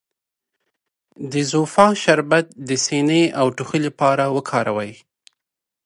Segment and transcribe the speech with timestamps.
[1.31, 4.91] د زوفا شربت د سینې او ټوخي لپاره وکاروئ